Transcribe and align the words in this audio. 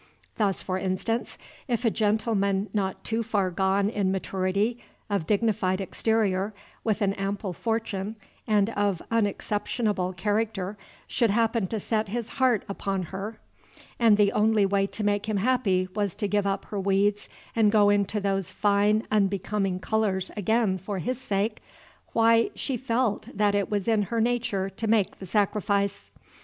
Thus, 0.37 0.63
for 0.63 0.79
instance, 0.79 1.37
if 1.67 1.85
a 1.85 1.91
gentleman 1.91 2.71
not 2.73 3.03
too 3.03 3.21
far 3.21 3.51
gone 3.51 3.87
in 3.87 4.11
maturity, 4.11 4.83
of 5.11 5.27
dignified 5.27 5.79
exterior, 5.79 6.55
with 6.83 7.03
an 7.03 7.13
ample 7.13 7.53
fortune, 7.53 8.15
and 8.47 8.71
of 8.71 9.03
unexceptionable 9.11 10.13
character, 10.13 10.75
should 11.05 11.29
happen 11.29 11.67
to 11.67 11.79
set 11.79 12.07
his 12.07 12.29
heart 12.41 12.65
upon 12.67 13.03
her, 13.13 13.37
and 13.99 14.17
the 14.17 14.31
only 14.31 14.65
way 14.65 14.87
to 14.87 15.03
make 15.03 15.27
him 15.29 15.37
happy 15.37 15.87
was 15.93 16.15
to 16.15 16.27
give 16.27 16.47
up 16.47 16.65
her 16.65 16.79
weeds 16.79 17.29
and 17.55 17.71
go 17.71 17.91
into 17.91 18.19
those 18.19 18.55
unbecoming 18.63 19.77
colors 19.79 20.31
again 20.35 20.79
for 20.79 20.97
his 20.97 21.21
sake, 21.21 21.59
why, 22.11 22.49
she 22.55 22.75
felt 22.75 23.29
that 23.37 23.53
it 23.53 23.69
was 23.69 23.87
in 23.87 24.01
her 24.09 24.19
nature 24.19 24.67
to 24.67 24.87
make 24.87 25.19
the 25.19 25.27
sacrifice. 25.27 26.09